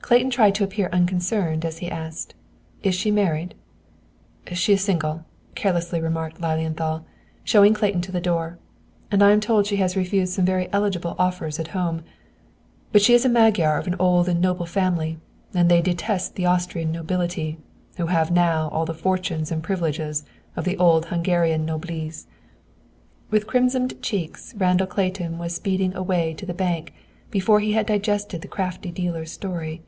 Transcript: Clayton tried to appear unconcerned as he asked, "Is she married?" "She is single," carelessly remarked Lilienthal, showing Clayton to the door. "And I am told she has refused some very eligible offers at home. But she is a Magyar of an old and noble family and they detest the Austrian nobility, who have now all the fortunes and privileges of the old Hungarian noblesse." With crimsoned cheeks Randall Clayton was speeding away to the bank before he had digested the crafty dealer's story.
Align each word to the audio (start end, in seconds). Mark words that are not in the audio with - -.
Clayton 0.00 0.30
tried 0.30 0.54
to 0.54 0.64
appear 0.64 0.88
unconcerned 0.90 1.66
as 1.66 1.78
he 1.78 1.90
asked, 1.90 2.34
"Is 2.82 2.94
she 2.94 3.10
married?" 3.10 3.54
"She 4.52 4.72
is 4.72 4.80
single," 4.80 5.26
carelessly 5.54 6.00
remarked 6.00 6.40
Lilienthal, 6.40 7.04
showing 7.44 7.74
Clayton 7.74 8.00
to 8.00 8.12
the 8.12 8.18
door. 8.20 8.58
"And 9.10 9.22
I 9.22 9.32
am 9.32 9.40
told 9.40 9.66
she 9.66 9.76
has 9.76 9.98
refused 9.98 10.32
some 10.32 10.46
very 10.46 10.66
eligible 10.72 11.14
offers 11.18 11.60
at 11.60 11.68
home. 11.76 12.04
But 12.90 13.02
she 13.02 13.12
is 13.12 13.26
a 13.26 13.28
Magyar 13.28 13.76
of 13.76 13.86
an 13.86 13.96
old 13.98 14.30
and 14.30 14.40
noble 14.40 14.64
family 14.64 15.18
and 15.52 15.68
they 15.70 15.82
detest 15.82 16.36
the 16.36 16.46
Austrian 16.46 16.90
nobility, 16.90 17.58
who 17.98 18.06
have 18.06 18.30
now 18.30 18.70
all 18.70 18.86
the 18.86 18.94
fortunes 18.94 19.52
and 19.52 19.62
privileges 19.62 20.24
of 20.56 20.64
the 20.64 20.78
old 20.78 21.04
Hungarian 21.12 21.66
noblesse." 21.66 22.26
With 23.30 23.46
crimsoned 23.46 24.00
cheeks 24.00 24.54
Randall 24.56 24.86
Clayton 24.86 25.36
was 25.36 25.54
speeding 25.54 25.94
away 25.94 26.32
to 26.38 26.46
the 26.46 26.54
bank 26.54 26.94
before 27.30 27.60
he 27.60 27.72
had 27.72 27.84
digested 27.84 28.40
the 28.40 28.48
crafty 28.48 28.90
dealer's 28.90 29.32
story. 29.32 29.82